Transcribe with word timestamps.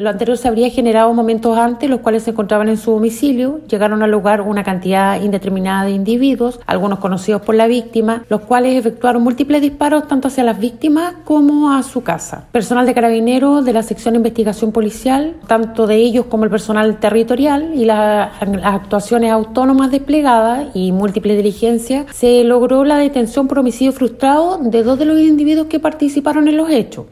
Lo 0.00 0.08
anterior 0.08 0.38
se 0.38 0.48
habría 0.48 0.70
generado 0.70 1.12
momentos 1.12 1.58
antes, 1.58 1.90
los 1.90 2.00
cuales 2.00 2.22
se 2.22 2.30
encontraban 2.30 2.70
en 2.70 2.78
su 2.78 2.92
domicilio. 2.92 3.60
Llegaron 3.68 4.02
al 4.02 4.10
lugar 4.10 4.40
una 4.40 4.64
cantidad 4.64 5.20
indeterminada 5.20 5.84
de 5.84 5.90
individuos, 5.90 6.58
algunos 6.66 7.00
conocidos 7.00 7.42
por 7.42 7.54
la 7.54 7.66
víctima, 7.66 8.24
los 8.30 8.40
cuales 8.40 8.76
efectuaron 8.76 9.22
múltiples 9.22 9.60
disparos 9.60 10.08
tanto 10.08 10.28
hacia 10.28 10.42
las 10.42 10.58
víctimas 10.58 11.16
como 11.26 11.72
a 11.72 11.82
su 11.82 12.02
casa. 12.02 12.46
Personal 12.50 12.86
de 12.86 12.94
carabineros 12.94 13.62
de 13.62 13.74
la 13.74 13.82
sección 13.82 14.14
de 14.14 14.20
investigación 14.20 14.72
policial, 14.72 15.36
tanto 15.46 15.86
de 15.86 15.96
ellos 15.96 16.24
como 16.30 16.44
el 16.44 16.50
personal 16.50 16.98
territorial 16.98 17.72
y 17.74 17.84
las 17.84 18.30
actuaciones 18.64 19.30
autónomas 19.30 19.90
desplegadas 19.90 20.68
y 20.72 20.92
múltiples 20.92 21.36
diligencias, 21.36 22.06
se 22.14 22.42
logró 22.44 22.84
la 22.84 22.96
detención 22.96 23.48
por 23.48 23.58
homicidio 23.58 23.92
frustrado 23.92 24.56
de 24.62 24.82
dos 24.82 24.98
de 24.98 25.04
los 25.04 25.20
individuos 25.20 25.66
que 25.66 25.78
participaron 25.78 26.48
en 26.48 26.56
los 26.56 26.70
hechos. 26.70 27.04